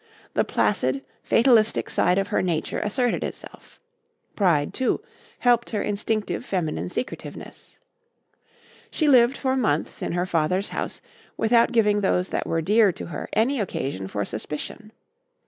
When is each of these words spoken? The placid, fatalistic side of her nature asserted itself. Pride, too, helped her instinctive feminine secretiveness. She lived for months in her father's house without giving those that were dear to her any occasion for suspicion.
The 0.33 0.43
placid, 0.43 1.05
fatalistic 1.21 1.87
side 1.87 2.17
of 2.17 2.29
her 2.29 2.41
nature 2.41 2.79
asserted 2.79 3.23
itself. 3.23 3.79
Pride, 4.35 4.73
too, 4.73 4.99
helped 5.37 5.69
her 5.69 5.81
instinctive 5.83 6.43
feminine 6.43 6.89
secretiveness. 6.89 7.77
She 8.89 9.07
lived 9.07 9.37
for 9.37 9.55
months 9.55 10.01
in 10.01 10.13
her 10.13 10.25
father's 10.25 10.69
house 10.69 11.03
without 11.37 11.71
giving 11.71 12.01
those 12.01 12.29
that 12.29 12.47
were 12.47 12.63
dear 12.63 12.91
to 12.91 13.05
her 13.05 13.29
any 13.33 13.59
occasion 13.59 14.07
for 14.07 14.25
suspicion. 14.25 14.91